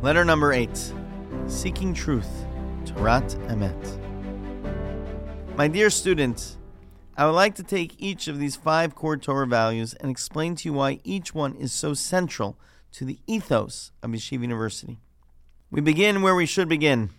Letter 0.00 0.24
number 0.24 0.52
eight 0.52 0.92
Seeking 1.48 1.92
Truth, 1.92 2.46
Torat 2.84 3.34
Emet. 3.48 3.96
My 5.56 5.66
dear 5.66 5.90
students, 5.90 6.56
I 7.16 7.26
would 7.26 7.32
like 7.32 7.56
to 7.56 7.64
take 7.64 8.00
each 8.00 8.28
of 8.28 8.38
these 8.38 8.54
five 8.54 8.94
core 8.94 9.16
Torah 9.16 9.48
values 9.48 9.94
and 9.94 10.08
explain 10.08 10.54
to 10.54 10.68
you 10.68 10.72
why 10.72 11.00
each 11.02 11.34
one 11.34 11.56
is 11.56 11.72
so 11.72 11.94
central 11.94 12.56
to 12.92 13.04
the 13.04 13.18
ethos 13.26 13.90
of 14.00 14.10
Yeshiva 14.12 14.42
University. 14.42 15.00
We 15.68 15.80
begin 15.80 16.22
where 16.22 16.36
we 16.36 16.46
should 16.46 16.68
begin 16.68 17.10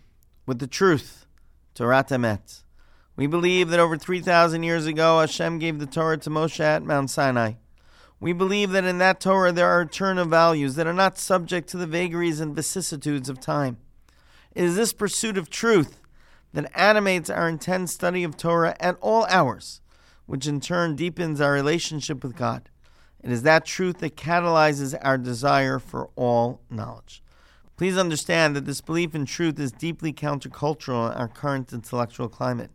with 0.46 0.60
the 0.60 0.68
truth, 0.68 1.26
Torat 1.76 2.08
Emet. 2.08 2.64
We 3.18 3.28
believe 3.28 3.72
that 3.72 3.82
over 3.82 3.98
3,000 3.98 4.64
years 4.64 4.86
ago, 4.86 5.20
Hashem 5.20 5.60
gave 5.60 5.80
the 5.80 5.86
Torah 5.86 6.18
to 6.20 6.30
Moshe 6.30 6.62
at 6.62 6.84
Mount 6.84 7.10
Sinai. 7.10 7.56
We 8.20 8.34
believe 8.34 8.72
that 8.72 8.84
in 8.84 8.98
that 8.98 9.22
Torah 9.22 9.52
there 9.52 9.70
are 9.70 9.82
eternal 9.82 10.26
values 10.26 10.76
that 10.76 10.88
are 10.88 10.94
not 10.94 11.18
subject 11.18 11.70
to 11.70 11.78
the 11.78 11.88
vagaries 11.88 12.40
and 12.40 12.56
vicissitudes 12.56 13.30
of 13.30 13.40
time. 13.40 13.78
It 14.54 14.64
is 14.66 14.76
this 14.76 14.92
pursuit 14.92 15.38
of 15.38 15.50
truth 15.50 16.02
that 16.54 16.72
animates 16.76 17.30
our 17.30 17.48
intense 17.48 17.94
study 17.94 18.24
of 18.24 18.36
Torah 18.36 18.76
at 18.80 18.98
all 19.00 19.26
hours, 19.26 19.82
which 20.26 20.48
in 20.48 20.60
turn 20.60 20.96
deepens 20.96 21.40
our 21.40 21.54
relationship 21.54 22.24
with 22.24 22.36
God. 22.36 22.70
It 23.24 23.32
is 23.32 23.44
that 23.44 23.66
truth 23.66 24.00
that 24.00 24.18
catalyzes 24.18 24.98
our 25.02 25.18
desire 25.18 25.80
for 25.80 26.10
all 26.16 26.62
knowledge. 26.70 27.22
Please 27.78 27.98
understand 27.98 28.56
that 28.56 28.66
this 28.66 28.82
belief 28.82 29.16
in 29.16 29.26
truth 29.26 29.60
is 29.60 29.72
deeply 29.72 30.12
countercultural 30.12 31.12
in 31.12 31.18
our 31.18 31.30
current 31.30 31.72
intellectual 31.72 32.28
climate. 32.28 32.72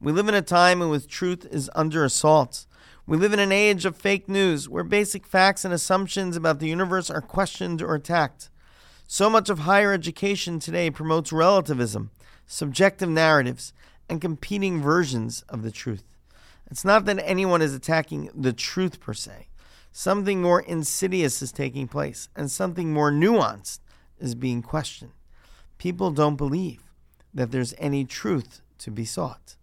We 0.00 0.12
live 0.12 0.28
in 0.28 0.34
a 0.34 0.42
time 0.42 0.82
in 0.82 0.90
which 0.90 1.06
truth 1.06 1.46
is 1.50 1.70
under 1.74 2.04
assault. 2.04 2.66
We 3.06 3.16
live 3.16 3.32
in 3.32 3.38
an 3.38 3.52
age 3.52 3.84
of 3.84 3.96
fake 3.96 4.28
news 4.28 4.68
where 4.68 4.84
basic 4.84 5.26
facts 5.26 5.64
and 5.64 5.72
assumptions 5.72 6.36
about 6.36 6.58
the 6.58 6.68
universe 6.68 7.10
are 7.10 7.20
questioned 7.20 7.82
or 7.82 7.94
attacked. 7.94 8.50
So 9.06 9.28
much 9.28 9.50
of 9.50 9.60
higher 9.60 9.92
education 9.92 10.58
today 10.58 10.90
promotes 10.90 11.32
relativism, 11.32 12.10
subjective 12.46 13.08
narratives, 13.08 13.72
and 14.08 14.20
competing 14.20 14.80
versions 14.80 15.42
of 15.48 15.62
the 15.62 15.70
truth. 15.70 16.04
It's 16.70 16.84
not 16.84 17.04
that 17.04 17.22
anyone 17.24 17.62
is 17.62 17.74
attacking 17.74 18.30
the 18.34 18.52
truth 18.52 19.00
per 19.00 19.14
se. 19.14 19.48
Something 19.92 20.42
more 20.42 20.60
insidious 20.60 21.40
is 21.40 21.52
taking 21.52 21.86
place, 21.86 22.28
and 22.34 22.50
something 22.50 22.92
more 22.92 23.12
nuanced 23.12 23.78
is 24.18 24.34
being 24.34 24.62
questioned. 24.62 25.12
People 25.78 26.10
don't 26.10 26.36
believe 26.36 26.82
that 27.32 27.52
there's 27.52 27.74
any 27.78 28.04
truth 28.04 28.60
to 28.78 28.90
be 28.90 29.04
sought. 29.04 29.56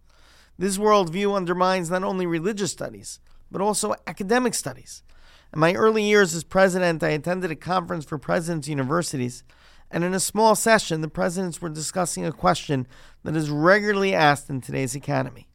This 0.58 0.78
worldview 0.78 1.34
undermines 1.34 1.90
not 1.90 2.04
only 2.04 2.26
religious 2.26 2.72
studies, 2.72 3.20
but 3.50 3.60
also 3.60 3.94
academic 4.06 4.54
studies. 4.54 5.02
In 5.52 5.60
my 5.60 5.74
early 5.74 6.02
years 6.02 6.34
as 6.34 6.44
president, 6.44 7.02
I 7.02 7.10
attended 7.10 7.50
a 7.50 7.56
conference 7.56 8.04
for 8.04 8.18
presidents' 8.18 8.68
universities, 8.68 9.44
and 9.90 10.04
in 10.04 10.14
a 10.14 10.20
small 10.20 10.54
session, 10.54 11.02
the 11.02 11.08
presidents 11.08 11.60
were 11.60 11.68
discussing 11.68 12.24
a 12.24 12.32
question 12.32 12.86
that 13.24 13.36
is 13.36 13.50
regularly 13.50 14.14
asked 14.14 14.48
in 14.48 14.60
today's 14.60 14.94
academy. 14.94 15.48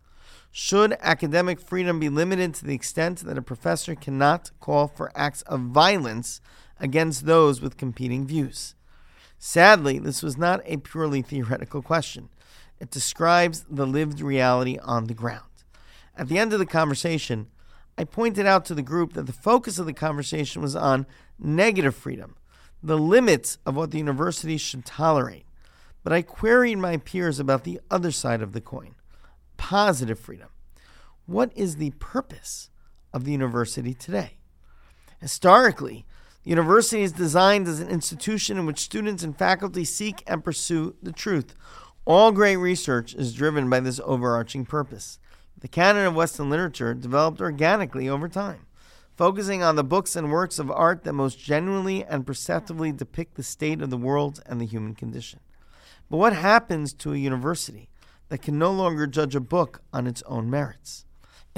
Should 0.52 0.98
academic 1.02 1.59
freedom 1.59 2.00
be 2.00 2.09
limited 2.09 2.54
to 2.56 2.66
the 2.66 2.76
extent 2.76 3.20
that 3.20 3.38
a 3.38 3.42
professor 3.42 3.95
cannot 3.95 4.52
call 4.59 4.88
for 4.88 5.11
acts 5.16 5.42
of 5.44 5.61
violence 5.61 6.42
against 6.80 7.26
those 7.26 7.61
with 7.61 7.78
competing 7.78 8.26
views? 8.26 8.76
Sadly, 9.39 10.00
this 10.00 10.23
was 10.23 10.38
not 10.38 10.61
a 10.66 10.78
purely 10.78 11.22
theoretical 11.22 11.82
question. 11.82 12.30
It 12.80 12.92
describes 12.92 13.66
the 13.70 13.88
lived 13.88 14.22
reality 14.22 14.78
on 14.80 15.06
the 15.06 15.14
ground. 15.14 15.44
At 16.16 16.28
the 16.28 16.38
end 16.38 16.53
of 16.53 16.59
the 16.59 16.66
conversation, 16.66 17.47
I 17.97 18.03
pointed 18.03 18.45
out 18.45 18.66
to 18.66 18.75
the 18.75 18.81
group 18.81 19.14
that 19.14 19.25
the 19.25 19.33
focus 19.33 19.80
of 19.80 19.86
the 19.86 19.94
conversation 19.94 20.61
was 20.61 20.75
on 20.75 21.08
negative 21.39 21.95
freedom, 21.95 22.36
the 22.83 22.98
limits 22.98 23.58
of 23.66 23.75
what 23.75 23.92
the 23.92 23.98
university 23.98 24.58
should 24.58 24.86
tolerate. 24.86 25.45
But 26.03 26.14
I 26.14 26.22
queried 26.22 26.78
my 26.78 26.98
peers 26.98 27.39
about 27.39 27.64
the 27.64 27.80
other 27.89 28.11
side 28.11 28.42
of 28.42 28.53
the 28.53 28.61
coin 28.61 28.95
positive 29.58 30.20
freedom. 30.20 30.50
What 31.25 31.52
is 31.55 31.75
the 31.75 31.92
purpose 31.99 32.70
of 33.11 33.26
the 33.26 33.32
university 33.32 33.94
today? 33.94 34.38
Historically, 35.20 36.05
the 36.44 36.52
university 36.52 37.02
is 37.02 37.11
designed 37.11 37.67
as 37.67 37.80
an 37.80 37.89
institution 37.89 38.58
in 38.58 38.65
which 38.65 38.80
students 38.80 39.23
and 39.23 39.38
faculty 39.38 39.83
seek 39.83 40.23
and 40.27 40.44
pursue 40.44 40.95
the 41.02 41.11
truth. 41.11 41.55
All 42.08 42.32
great 42.32 42.56
research 42.56 43.14
is 43.16 43.34
driven 43.34 43.70
by 43.70 43.82
this 43.82 44.00
overarching 44.02 44.66
purpose. 44.66 45.20
The 45.60 45.68
canon 45.68 46.06
of 46.06 46.16
Western 46.16 46.50
literature 46.50 46.94
developed 46.94 47.42
organically 47.42 48.08
over 48.08 48.30
time, 48.30 48.66
focusing 49.18 49.62
on 49.62 49.76
the 49.76 49.84
books 49.84 50.16
and 50.16 50.32
works 50.32 50.58
of 50.58 50.72
art 50.72 51.04
that 51.04 51.12
most 51.12 51.38
genuinely 51.38 52.06
and 52.06 52.26
perceptively 52.26 52.94
depict 52.94 53.36
the 53.36 53.44
state 53.44 53.82
of 53.82 53.90
the 53.90 53.98
world 53.98 54.42
and 54.45 54.62
the 54.62 54.66
human 54.66 54.95
condition. 54.95 55.42
But 56.10 56.16
what 56.16 56.32
happens 56.32 56.94
to 56.94 57.12
a 57.12 57.18
university 57.18 57.90
that 58.30 58.42
can 58.42 58.58
no 58.58 58.72
longer 58.72 59.06
judge 59.06 59.36
a 59.36 59.42
book 59.42 59.82
on 59.92 60.08
its 60.08 60.24
own 60.28 60.50
merits? 60.50 61.04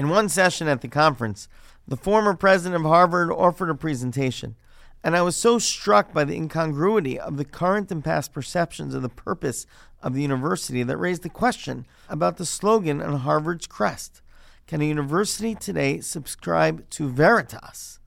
In 0.00 0.08
one 0.08 0.28
session 0.28 0.66
at 0.66 0.80
the 0.80 0.88
conference, 0.88 1.46
the 1.86 1.96
former 1.96 2.34
president 2.34 2.84
of 2.84 2.90
Harvard 2.90 3.30
offered 3.30 3.70
a 3.70 3.74
presentation, 3.76 4.56
and 5.02 5.16
I 5.16 5.22
was 5.22 5.36
so 5.36 5.58
struck 5.58 6.12
by 6.12 6.24
the 6.24 6.34
incongruity 6.34 7.18
of 7.18 7.36
the 7.36 7.44
current 7.44 7.90
and 7.90 8.04
past 8.04 8.32
perceptions 8.32 8.94
of 8.94 9.02
the 9.02 9.08
purpose 9.08 9.66
of 10.02 10.14
the 10.14 10.22
university 10.22 10.82
that 10.82 10.96
raised 10.96 11.22
the 11.22 11.30
question 11.30 11.86
about 12.08 12.36
the 12.36 12.46
slogan 12.46 13.00
on 13.00 13.20
Harvard's 13.20 13.66
crest. 13.66 14.20
Can 14.66 14.82
a 14.82 14.84
university 14.84 15.54
today 15.54 16.00
subscribe 16.00 16.88
to 16.90 17.08
Veritas 17.08 17.98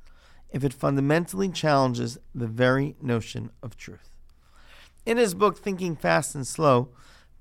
if 0.52 0.64
it 0.64 0.74
fundamentally 0.74 1.50
challenges 1.50 2.18
the 2.34 2.48
very 2.48 2.96
notion 3.02 3.50
of 3.62 3.76
truth? 3.76 4.18
In 5.06 5.18
his 5.18 5.34
book, 5.34 5.58
Thinking 5.58 5.96
Fast 5.96 6.36
and 6.36 6.48
Slow, 6.48 6.90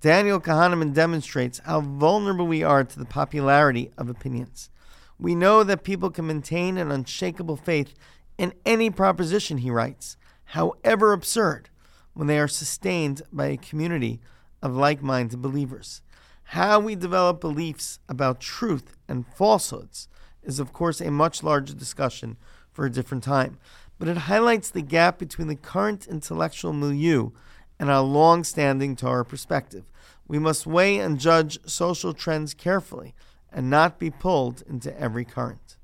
Daniel 0.01 0.41
Kahneman 0.41 0.93
demonstrates 0.93 1.61
how 1.61 1.81
vulnerable 1.81 2.47
we 2.47 2.65
are 2.65 2.83
to 2.83 2.99
the 2.99 3.05
popularity 3.05 3.93
of 3.97 4.09
opinions. 4.09 4.69
We 5.17 5.37
know 5.37 5.63
that 5.63 5.84
people 5.84 6.11
can 6.11 6.27
maintain 6.27 6.77
an 6.77 6.91
unshakable 6.91 7.57
faith 7.57 7.95
in 8.42 8.53
any 8.66 8.91
proposition, 8.91 9.58
he 9.58 9.70
writes, 9.70 10.16
however 10.47 11.12
absurd, 11.12 11.70
when 12.12 12.26
they 12.26 12.41
are 12.41 12.48
sustained 12.48 13.22
by 13.32 13.47
a 13.47 13.56
community 13.56 14.20
of 14.60 14.75
like 14.75 15.00
minded 15.00 15.41
believers. 15.41 16.03
How 16.47 16.80
we 16.80 16.97
develop 16.97 17.41
beliefs 17.41 18.00
about 18.08 18.41
truth 18.41 18.97
and 19.06 19.25
falsehoods 19.25 20.08
is, 20.42 20.58
of 20.58 20.72
course, 20.72 21.00
a 21.00 21.12
much 21.12 21.44
larger 21.44 21.72
discussion 21.72 22.36
for 22.72 22.84
a 22.84 22.91
different 22.91 23.22
time, 23.22 23.58
but 23.97 24.08
it 24.08 24.16
highlights 24.16 24.70
the 24.70 24.82
gap 24.82 25.19
between 25.19 25.47
the 25.47 25.54
current 25.54 26.09
intellectual 26.09 26.72
milieu 26.72 27.30
and 27.78 27.91
our 27.92 28.03
long 28.03 28.42
standing 28.42 28.97
Torah 28.97 29.24
perspective. 29.24 29.84
We 30.26 30.41
must 30.41 30.66
weigh 30.66 30.98
and 30.98 31.20
judge 31.20 31.60
social 31.64 32.12
trends 32.12 32.54
carefully 32.54 33.14
and 33.53 33.70
not 33.70 34.00
be 34.00 34.10
pulled 34.10 34.64
into 34.69 34.98
every 35.00 35.24
current. 35.24 35.76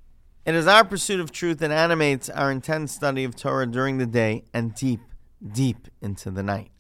It 0.49 0.55
is 0.55 0.67
our 0.67 0.83
pursuit 0.83 1.21
of 1.21 1.31
truth 1.31 1.59
that 1.59 1.71
animates 1.71 2.31
our 2.31 2.51
intense 2.51 2.91
study 2.91 3.23
of 3.23 3.37
Torah 3.37 3.67
during 3.67 3.99
the 3.99 4.07
day 4.07 4.45
and 4.55 4.75
deep, 4.75 5.03
deep 5.47 5.89
into 6.01 6.31
the 6.31 6.43
night. 6.43 6.71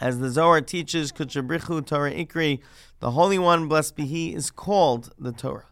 As 0.00 0.20
the 0.20 0.30
Zohar 0.30 0.60
teaches, 0.60 1.10
Kudsha 1.10 1.44
Brich 1.44 1.62
Hu 1.62 1.82
Torah 1.82 2.12
Ikri, 2.12 2.60
the 3.00 3.10
Holy 3.10 3.36
One, 3.36 3.66
blessed 3.66 3.96
be 3.96 4.06
He, 4.06 4.34
is 4.36 4.52
called 4.52 5.12
the 5.18 5.32
Torah. 5.32 5.66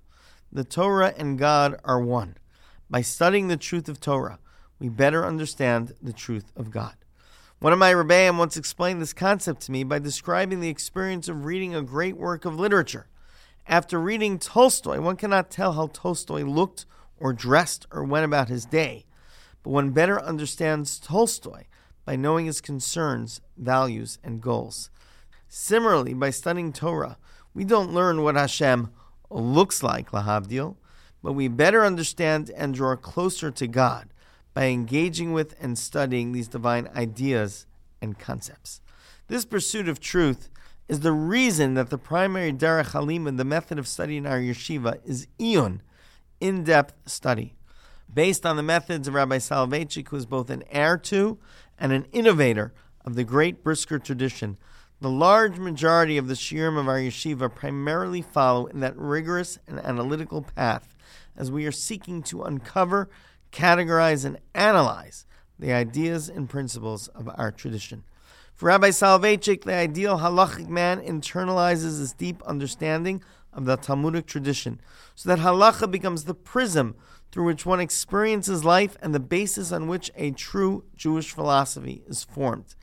The 0.51 0.65
Torah 0.65 1.15
and 1.17 1.39
God 1.39 1.79
are 1.85 2.01
one. 2.01 2.37
By 2.91 3.03
studying 3.03 3.47
the 3.47 3.57
truth 3.57 3.89
of 3.89 4.01
Torah, 4.01 4.41
we 4.81 4.89
better 4.89 5.25
understand 5.25 5.95
the 6.03 6.13
truth 6.13 6.51
of 6.57 6.73
God. 6.73 6.97
One 7.61 7.73
of 7.73 7.79
my 7.79 7.93
Rebbeim 7.93 8.39
once 8.39 8.57
explained 8.57 9.01
this 9.01 9.13
concept 9.13 9.61
to 9.61 9.71
me 9.71 9.85
by 9.85 10.01
describing 10.01 10.59
the 10.59 10.69
experience 10.69 11.29
of 11.29 11.45
reading 11.45 11.77
a 11.77 11.83
great 11.83 12.17
work 12.17 12.45
of 12.45 12.59
literature. 12.59 13.07
After 13.69 14.01
reading 14.01 14.41
Tolstoy, 14.41 14.99
one 15.01 15.15
cannot 15.15 15.49
tell 15.49 15.75
how 15.75 15.87
Tolstoy 15.87 16.43
looked 16.43 16.87
or 17.19 17.33
dressed 17.33 17.87
or 17.91 18.05
went 18.05 18.25
about 18.25 18.49
his 18.49 18.65
day, 18.65 19.07
but 19.63 19.71
one 19.71 19.91
better 19.91 20.21
understands 20.21 20.99
Tolstoy 20.99 21.65
by 22.05 22.17
knowing 22.17 22.47
his 22.47 22.61
concerns, 22.61 23.41
values, 23.57 24.19
and 24.23 24.41
goals. 24.41 24.91
Similarly, 25.49 26.15
by 26.15 26.31
studying 26.31 26.73
Torah, 26.73 27.19
we 27.55 27.65
don't 27.65 27.95
learn 27.95 28.23
what 28.23 28.37
Hashem 28.37 28.91
looks 29.31 29.83
like, 29.83 30.11
lahavdil, 30.11 30.77
but 31.23 31.33
we 31.33 31.49
better 31.49 31.85
understand 31.85 32.51
and 32.57 32.75
draw 32.75 32.95
closer 32.97 33.51
to 33.51 33.67
God 33.67 34.13
by 34.55 34.67
engaging 34.67 35.33
with 35.33 35.55
and 35.61 35.79
studying 35.79 36.33
these 36.33 36.49
divine 36.49 36.89
ideas 36.95 37.67
and 38.01 38.19
concepts. 38.19 38.81
This 39.29 39.45
pursuit 39.45 39.89
of 39.89 40.01
truth 40.01 40.49
is 40.89 41.01
the 41.01 41.13
reason 41.13 41.75
that 41.75 41.91
the 41.91 41.99
primary 41.99 42.53
Derech 42.53 42.91
HaLimud, 42.91 43.37
the 43.37 43.45
method 43.45 43.79
of 43.79 43.89
study 43.89 44.17
in 44.17 44.27
our 44.27 44.39
yeshiva, 44.39 45.01
is 45.05 45.27
Iyun, 45.41 45.81
in 46.41 46.65
depth 46.65 46.95
study. 47.07 47.55
Based 48.13 48.47
on 48.47 48.57
the 48.57 48.63
methods 48.63 49.09
of 49.09 49.15
Rabbi 49.15 49.39
Soloveitchik, 49.39 50.09
who 50.09 50.17
is 50.17 50.27
both 50.27 50.51
an 50.51 50.63
heir 50.71 50.97
to 50.99 51.39
and 51.79 51.93
an 51.93 52.07
innovator 52.13 52.73
of 53.05 53.15
the 53.15 53.25
great 53.25 53.63
Brisker 53.63 53.99
tradition, 53.99 54.57
the 55.01 55.11
large 55.11 55.59
majority 55.59 56.17
of 56.17 56.27
the 56.27 56.35
shiurim 56.35 56.79
of 56.79 56.89
our 56.89 56.99
yeshiva 56.99 57.55
primarily 57.55 58.23
follow 58.23 58.67
in 58.67 58.81
that 58.81 58.97
rigorous 58.97 59.59
and 59.67 59.79
analytical 59.81 60.43
path 60.43 60.97
as 61.37 61.51
we 61.51 61.67
are 61.67 61.73
seeking 61.73 62.23
to 62.23 62.43
uncover, 62.43 63.11
categorize, 63.53 64.25
and 64.25 64.39
analyze 64.55 65.27
the 65.59 65.73
ideas 65.73 66.29
and 66.29 66.49
principles 66.49 67.09
of 67.09 67.29
our 67.37 67.53
tradition. 67.53 68.05
For 68.55 68.67
Rabbi 68.67 68.89
Soloveitchik, 68.89 69.65
the 69.65 69.75
ideal 69.75 70.19
halachic 70.19 70.69
man 70.69 71.03
internalizes 71.03 71.99
this 71.99 72.15
deep 72.15 72.43
understanding 72.45 73.23
of 73.57 73.65
the 73.65 73.77
Talmudic 73.77 74.27
tradition, 74.27 74.81
so 75.17 75.29
that 75.29 75.41
halacha 75.41 75.91
becomes 75.91 76.25
the 76.25 76.35
prism 76.35 76.95
through 77.33 77.47
which 77.47 77.67
one 77.67 77.81
experiences 77.81 78.65
life 78.65 78.97
and 79.03 79.15
the 79.15 79.21
basis 79.21 79.73
on 79.73 79.89
which 79.89 80.13
a 80.15 80.31
true 80.31 80.85
Jewish 80.95 81.33
philosophy 81.33 82.03
is 82.07 82.23
formed. 82.23 82.77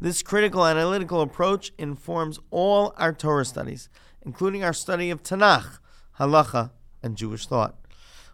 This 0.00 0.22
critical 0.22 0.66
analytical 0.66 1.20
approach 1.20 1.72
informs 1.78 2.40
all 2.50 2.92
our 2.96 3.12
Torah 3.12 3.44
studies, 3.44 3.88
including 4.22 4.64
our 4.64 4.72
study 4.72 5.10
of 5.10 5.22
Tanakh, 5.22 5.78
halacha, 6.18 6.70
and 7.02 7.16
Jewish 7.16 7.46
thought. 7.46 7.76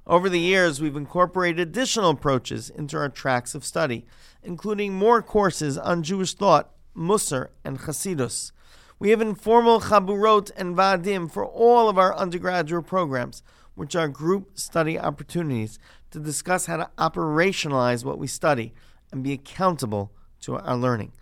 Over 0.06 0.28
the 0.28 0.40
years, 0.40 0.80
we've 0.80 0.96
incorporated 0.96 1.60
additional 1.60 2.10
approaches 2.10 2.70
into 2.70 2.96
our 2.96 3.08
tracks 3.08 3.54
of 3.54 3.64
study, 3.64 4.06
including 4.42 4.94
more 4.94 5.22
courses 5.22 5.76
on 5.76 6.02
Jewish 6.02 6.34
thought, 6.34 6.70
Musar, 6.96 7.48
and 7.64 7.78
Chasidus. 7.78 8.52
We 9.00 9.08
have 9.10 9.22
informal 9.22 9.80
chaburot 9.80 10.50
and 10.58 10.76
vadim 10.76 11.32
for 11.32 11.42
all 11.42 11.88
of 11.88 11.96
our 11.96 12.14
undergraduate 12.14 12.86
programs, 12.86 13.42
which 13.74 13.96
are 13.96 14.08
group 14.08 14.58
study 14.58 14.98
opportunities 14.98 15.78
to 16.10 16.20
discuss 16.20 16.66
how 16.66 16.76
to 16.76 16.90
operationalize 16.98 18.04
what 18.04 18.18
we 18.18 18.26
study 18.26 18.74
and 19.10 19.24
be 19.24 19.32
accountable 19.32 20.12
to 20.42 20.58
our 20.58 20.76
learning. 20.76 21.12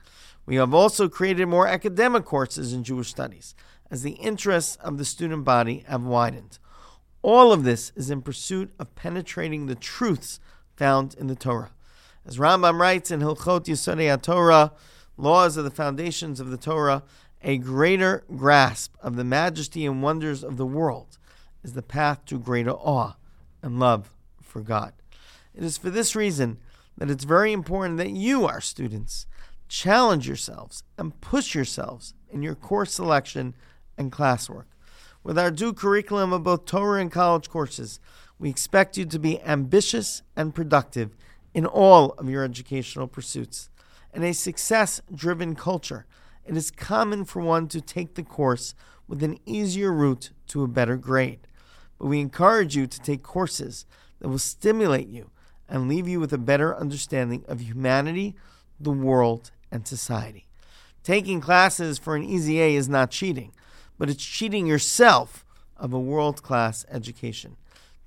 We 0.45 0.57
have 0.57 0.75
also 0.75 1.09
created 1.09 1.47
more 1.47 1.69
academic 1.69 2.25
courses 2.25 2.73
in 2.73 2.83
Jewish 2.83 3.11
studies 3.11 3.55
as 3.93 4.03
the 4.03 4.13
interests 4.13 4.75
of 4.83 4.99
the 4.99 5.05
student 5.05 5.45
body 5.45 5.85
have 5.87 6.03
widened. 6.03 6.59
All 7.23 7.53
of 7.53 7.63
this 7.63 7.93
is 7.95 8.11
in 8.11 8.23
pursuit 8.23 8.73
of 8.81 8.93
penetrating 8.97 9.67
the 9.67 9.77
truths 9.77 10.41
found 10.75 11.15
in 11.15 11.29
the 11.29 11.37
Torah. 11.37 11.71
As 12.27 12.39
Rambam 12.39 12.81
writes 12.81 13.13
in 13.13 13.21
Hilchot 13.21 13.67
Yesodei 13.67 14.21
Torah, 14.21 14.73
laws 15.17 15.57
of 15.57 15.65
the 15.65 15.71
foundations 15.71 16.41
of 16.41 16.51
the 16.51 16.57
Torah, 16.57 17.03
a 17.43 17.59
greater 17.59 18.25
grasp 18.37 18.95
of 19.01 19.17
the 19.17 19.25
majesty 19.25 19.87
and 19.87 20.03
wonders 20.03 20.43
of 20.43 20.57
the 20.57 20.67
world 20.67 21.19
is 21.63 21.75
the 21.75 21.83
path 21.83 22.25
to 22.27 22.39
greater 22.39 22.73
awe 22.73 23.15
and 23.63 23.79
love 23.79 24.11
for 24.43 24.61
God. 24.61 24.93
It 25.55 25.65
is 25.65 25.79
for 25.79 25.91
this 25.91 26.17
reason 26.17 26.59
that 26.97 27.11
it's 27.11 27.25
very 27.25 27.53
important 27.53 27.97
that 27.99 28.11
you, 28.11 28.47
our 28.47 28.61
students, 28.61 29.27
challenge 29.69 30.27
yourselves 30.27 30.83
and 30.97 31.21
push 31.21 31.55
yourselves 31.55 32.15
in 32.31 32.43
your 32.43 32.55
course 32.55 32.93
selection 32.93 33.55
and 33.97 34.11
classwork. 34.11 34.65
With 35.23 35.39
our 35.39 35.51
due 35.51 35.73
curriculum 35.73 36.33
of 36.33 36.45
both 36.45 36.65
Torah 36.65 37.01
and 37.01 37.13
college 37.13 37.49
courses, 37.49 38.01
we 38.39 38.49
expect 38.49 38.97
you 38.97 39.05
to 39.05 39.19
be 39.19 39.41
ambitious 39.43 40.23
and 40.37 40.55
productive 40.55 41.17
in 41.55 41.67
all 41.67 42.13
of 42.13 42.31
your 42.31 42.45
educational 42.45 43.09
pursuits. 43.09 43.69
In 44.15 44.23
a 44.23 44.33
success 44.33 45.01
driven 45.13 45.55
culture, 45.55 46.07
it 46.49 46.57
is 46.57 46.71
common 46.71 47.27
for 47.27 47.43
one 47.43 47.69
to 47.69 47.81
take 47.83 48.15
the 48.15 48.23
course 48.23 48.75
with 49.07 49.23
an 49.23 49.39
easier 49.45 49.93
route 49.93 50.31
to 50.47 50.63
a 50.63 50.69
better 50.69 50.97
grade. 50.97 51.41
But 51.99 52.07
we 52.07 52.21
encourage 52.21 52.75
you 52.75 52.87
to 52.87 53.01
take 53.01 53.23
courses 53.23 53.85
that 54.19 54.29
will 54.29 54.39
stimulate 54.39 55.09
you 55.09 55.31
and 55.69 55.89
leave 55.89 56.09
you 56.09 56.19
with 56.19 56.33
a 56.33 56.39
better 56.39 56.75
understanding 56.75 57.45
of 57.47 57.61
humanity, 57.61 58.35
the 58.81 58.91
world, 58.91 59.51
and 59.71 59.87
society. 59.87 60.47
Taking 61.03 61.43
classes 61.43 61.99
for 61.99 62.17
an 62.17 62.25
easy 62.25 62.63
A 62.63 62.75
is 62.75 62.89
not 62.89 63.11
cheating, 63.11 63.53
but 63.99 64.09
it's 64.09 64.25
cheating 64.25 64.67
yourself 64.67 65.45
of 65.77 65.93
a 65.93 66.01
world 66.01 66.43
class 66.43 66.87
education. 66.91 67.57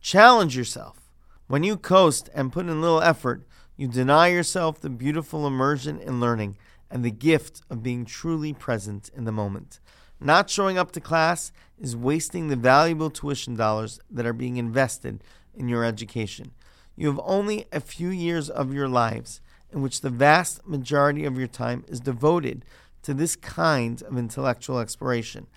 Challenge 0.02 0.58
yourself. 0.58 1.12
When 1.46 1.62
you 1.64 1.78
coast 1.78 2.28
and 2.34 2.52
put 2.52 2.66
in 2.66 2.82
little 2.82 3.04
effort, 3.04 3.44
you 3.78 3.88
deny 3.88 4.30
yourself 4.30 4.82
the 4.82 4.90
beautiful 4.90 5.46
immersion 5.46 6.00
in 6.00 6.20
learning 6.20 6.58
and 6.92 7.04
the 7.04 7.12
gift 7.12 7.62
of 7.70 7.82
being 7.82 8.06
truly 8.06 8.54
present 8.54 9.10
in 9.16 9.24
the 9.24 9.32
moment. 9.32 9.80
Not 10.20 10.50
showing 10.50 10.78
up 10.78 10.92
to 10.92 11.02
class 11.02 11.52
is 11.80 11.96
wasting 11.96 12.48
the 12.48 12.56
valuable 12.56 13.10
tuition 13.10 13.56
dollars 13.56 14.00
that 14.10 14.26
are 14.26 14.34
being 14.34 14.58
invested 14.58 15.24
in 15.56 15.68
your 15.68 15.84
education. 15.84 16.52
You 16.96 17.08
have 17.08 17.22
only 17.24 17.66
a 17.72 17.80
few 17.80 18.10
years 18.10 18.50
of 18.50 18.74
your 18.74 18.88
lives 18.88 19.42
in 19.72 19.82
which 19.82 20.02
the 20.02 20.10
vast 20.10 20.68
majority 20.68 21.26
of 21.26 21.38
your 21.38 21.48
time 21.48 21.86
is 21.88 22.00
devoted 22.00 22.66
to 23.04 23.14
this 23.14 23.36
kind 23.36 24.02
of 24.04 24.18
intellectual 24.18 24.80
exploration. 24.80 25.48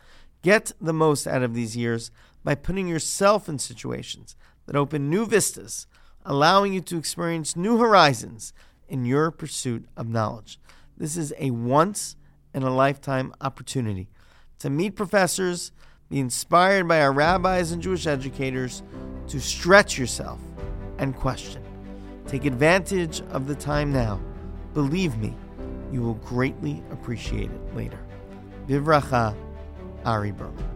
Get 0.42 0.72
the 0.80 0.92
most 0.92 1.26
out 1.26 1.42
of 1.42 1.54
these 1.54 1.76
years 1.76 2.10
by 2.42 2.54
putting 2.54 2.86
yourself 2.86 3.48
in 3.48 3.58
situations 3.58 4.36
that 4.66 4.76
open 4.76 5.10
new 5.10 5.26
vistas, 5.26 5.86
allowing 6.24 6.72
you 6.72 6.80
to 6.82 6.96
experience 6.96 7.56
new 7.56 7.78
horizons 7.78 8.52
in 8.88 9.04
your 9.04 9.30
pursuit 9.30 9.86
of 9.96 10.08
knowledge. 10.08 10.58
This 10.96 11.16
is 11.16 11.32
a 11.38 11.50
once 11.50 12.16
in 12.54 12.62
a 12.62 12.74
lifetime 12.74 13.34
opportunity 13.40 14.08
to 14.60 14.70
meet 14.70 14.96
professors, 14.96 15.72
be 16.08 16.20
inspired 16.20 16.86
by 16.86 17.00
our 17.00 17.12
rabbis 17.12 17.72
and 17.72 17.82
Jewish 17.82 18.06
educators, 18.06 18.82
to 19.28 19.40
stretch 19.40 19.98
yourself 19.98 20.38
and 20.98 21.16
question. 21.16 21.62
Take 22.26 22.44
advantage 22.44 23.20
of 23.30 23.46
the 23.46 23.54
time 23.54 23.92
now. 23.92 24.20
Believe 24.72 25.16
me, 25.18 25.34
you 25.92 26.02
will 26.02 26.14
greatly 26.14 26.82
appreciate 26.90 27.50
it 27.50 27.76
later. 27.76 27.98
Vivracha, 28.66 29.36
Ari 30.04 30.32
Berman. 30.32 30.73